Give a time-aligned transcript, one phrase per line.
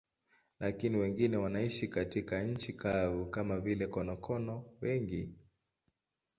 [0.59, 5.35] Lakini wengine wanaishi katika nchi kavu, kama vile konokono wengi.